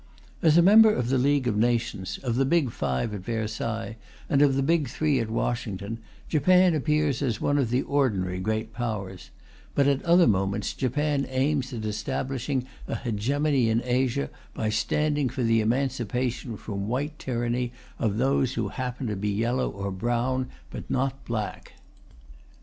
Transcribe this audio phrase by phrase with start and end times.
[0.41, 3.97] As a member of the League of Nations, of the Big Five at Versailles,
[4.31, 8.73] and of the Big Three at Washington, Japan appears as one of the ordinary Great
[8.73, 9.29] Powers;
[9.75, 15.43] but at other moments Japan aims at establishing a hegemony in Asia by standing for
[15.43, 20.89] the emancipation from white tyranny of those who happen to be yellow or brown, but
[20.89, 21.73] not black.